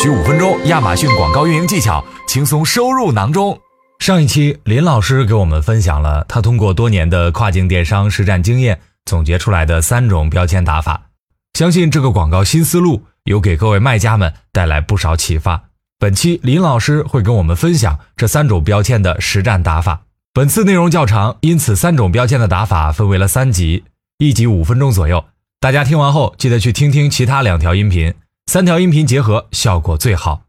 [0.00, 3.58] 需五分钟，亚马逊广告运营技巧轻松收入囊中。
[3.98, 11.06] 上一期林老师给我们分享了他通过多年的跨境电商实战经验总结出来的三种标签打法，
[11.54, 15.64] 相信这个广告新思路有给各位卖家们带来不少启发。
[15.98, 20.02] 本期林老师会跟我们分享这三种标签的实战打法。
[20.32, 23.82] 本次内容较长，因此三种标签的打法分为了三集，
[24.18, 25.24] 一集五分钟左右。
[25.58, 28.14] 大家听完后记得去听听其他两条音频。
[28.48, 30.44] 三条音频结合效果最好。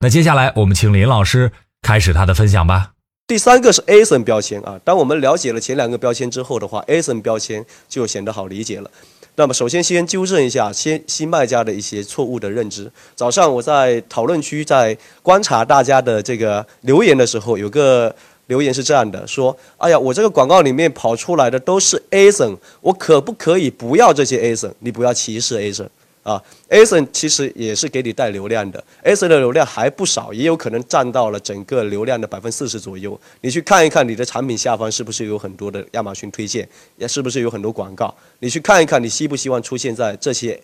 [0.00, 2.94] 那接下来我们请林老师开始他的分享吧。
[3.28, 8.90] 第三个是 ASIN 标签啊，当我们了解了前两个标签之后的话，ASIN 标签就显得好理解了。
[9.36, 12.90] 那么首先先纠正一下新新卖家的一些错误的认知。
[13.14, 18.12] 早上我在讨论区在观察大家的这个留言的时候，有个
[18.48, 24.72] 留言是这样的，说：“哎呀，我这个广告里面跑出来的都是 ASIN，我可不可以不要这些 ASIN？
[24.80, 25.86] 你不要歧视 ASIN。”
[26.28, 33.18] 啊，ASIN 其实也是给你带流量的，ASIN 的流量还不少，也有可能占到了整个流量的百分之四十左右。
[33.40, 38.14] 你去看一看你的产品下方是不是有很多的亚马逊推荐，也是不是有很多广告？
[38.40, 40.60] 你去看一看，你希不希望出现在这些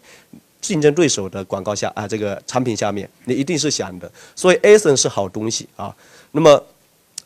[0.61, 2.06] 竞争对手的广告下啊？
[2.06, 4.12] 这个产品下面，你一定是想的。
[4.36, 5.96] 所以 ASIN 是好东西啊。
[6.33, 6.62] 那么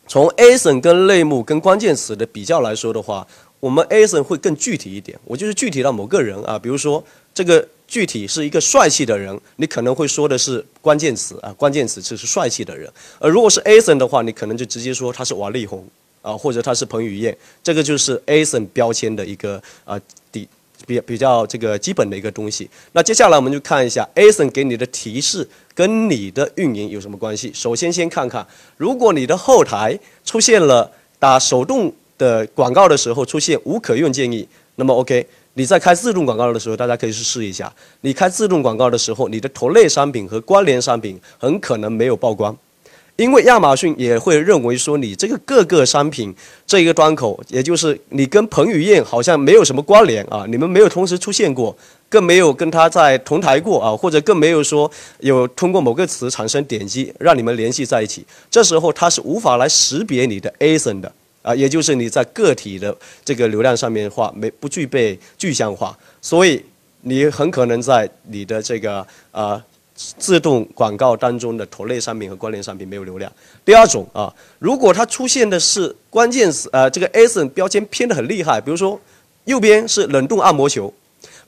[0.06, 3.26] 从 ASIN 跟类目跟关键词的比较来说的话，
[3.58, 5.18] 我们 ASIN 会更具体一点。
[5.24, 7.02] 我就是具体到某个人啊，比如说
[7.34, 7.66] 这个。
[7.89, 12.92] 具体是一个帅气的人，你可能会说的是关键词啊，关键词就是帅气的人。
[13.19, 15.83] 而如果是 Ason 的话，你可能就直接说他是王力宏
[16.20, 19.98] 啊，或者他是彭于晏，这个就是 Ason 标签的一个啊
[20.31, 20.47] 底
[20.86, 22.69] 比比较这个基本的一个东西。
[22.92, 27.50] 那接下来我们就看一下 Ason 给你的提示跟你的运营有什么关系。
[27.55, 35.27] 首先先看看，如果你的后台出现了打手动的广告的时候出现无可用建议，那么 OK。
[35.58, 37.70] 你在开自动广告的时候，大家可以去试一下。
[38.02, 42.56] 你开自动广告的时候，你的同类商品和关联商品很可能没有曝光，
[43.16, 46.32] 因为亚马逊也会认为说你这个各个商品
[46.64, 51.76] 这一个端口，也就是你跟彭于晏好像没有什么关联啊，你们没有同时出现过，
[52.08, 61.12] 更没有跟他在同台过啊，或者更没有说有通过某个词产生点击让你们联系在一起，这时候它是无法来识别你的 ASIN 的。
[61.43, 62.94] 啊，也就是你在个体的
[63.25, 66.62] 这个流量上面的话，没不具备具象化，所以
[67.03, 69.62] 你很可能在你的这个啊
[69.94, 73.32] 自动广告当中的同类商品和关联商品没有流量。
[73.65, 79.00] 第二种啊，如果它出现的是关键词，呃，这个 ASIN 标签偏的很厉害，比如说
[79.44, 80.93] 右边是冷冻按摩球，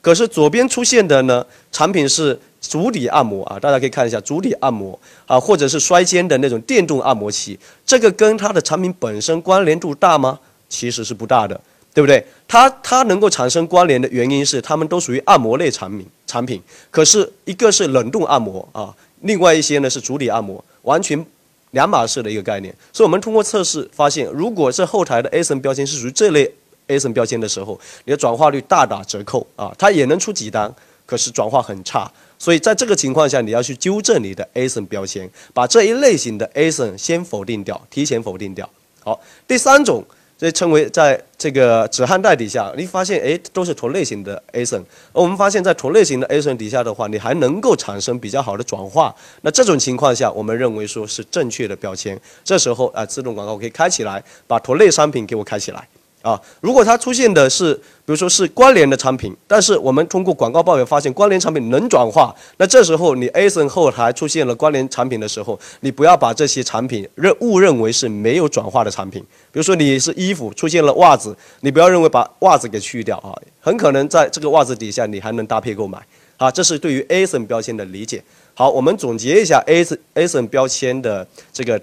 [0.00, 2.38] 可是左边出现的呢产品是。
[2.61, 4.97] 足底按摩啊，大家可以看一下足底按摩
[5.27, 10.38] 啊，或者是摔肩的那种电动按摩器，这个跟它的产品本身关联度大吗？
[10.69, 11.59] 其实是不大的，
[11.94, 12.22] 对不对？
[12.47, 21.25] 它它能够产生关联的原因是它们都属于按摩类产品产品，可是一个是冷冻按摩啊，另外一些呢是足底按摩，完全
[21.71, 22.72] 两码事的一个概念。
[22.93, 26.53] 所以我们通过测试发现，如果是后台的 ASIN 标签是属于这类
[26.91, 30.75] ASIN 标签的时候，你的转化率大打折扣啊，它也能出几单，
[31.06, 32.11] 可是转化很差。
[32.39, 38.69] 所以在这个情况下，你要去纠正你的 ASIN 标签，把这一类型的 ASIN 先否定掉，提前否定掉。
[39.05, 40.03] 好，第三种，
[40.39, 49.15] 这称为在这个止汗带底下，你发现哎都是同类型的 ASIN，而我们发现在同类型的 ASIN 底下的话，你还能够产生比较好的转化。
[49.43, 52.19] 那这种情况下，我们认为说是正确的标签。
[52.43, 55.87] 这时候啊，自动广告可以开起来，把同类商品给我开起来。
[56.22, 69.22] 啊，如果它出现的是，比如说是关联的产品，但是我们通过广告报表发现关联产品能转化，那这时候你 ASIN 后台出现了关联产品的时候，你不要把这些产品认误认为是没有转化的产品。
[69.50, 75.98] 比如说你是衣服出现了袜子，你不要认为把袜子给去掉啊，很可能在这个袜子底下你还能搭配购买。
[76.37, 78.22] 啊，这是对于 ASIN 标签的理解。
[78.52, 81.81] 好，我们总结一下 ASIN ASIN 标签的这个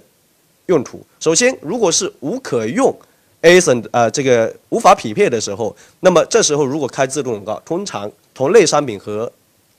[0.67, 1.03] 用途。
[1.19, 2.95] 首先，如果是无可用。
[3.47, 9.31] ASIN 呃，这个无法匹配的时候，那么这时候如果开自动广告，通常同类商品和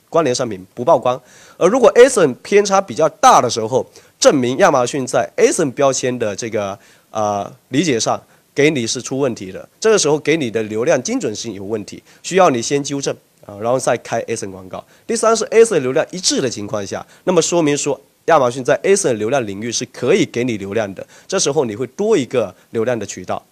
[0.09, 1.21] 关联商品不曝光。
[1.55, 3.85] 而如果 ASIN 偏差比较大的时候，
[4.19, 6.77] 证明亚马逊在 ASIN 标签的这个
[7.11, 8.19] 呃理解上
[8.55, 9.69] 给你是出问题的。
[9.79, 13.15] 这个时候给你的流量精准性有问题，需要你先纠正
[13.45, 14.83] 啊，然后再开 ASIN 广告。
[15.05, 18.01] 第三是 ASIN 流量一致的情况下，那么说明说。
[18.25, 23.43] 亚马逊在 ASIN 流量领域是可以给你流量的，这时候你会多一个流量的渠道。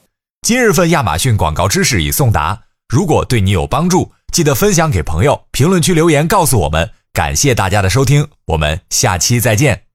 [0.48, 6.90] 今日份亚马逊广告知识已送达，如果对你有帮助，记得分享给朋友，评论区留言告诉我们。
[7.12, 9.87] 感谢大家的收听，我们下期再见。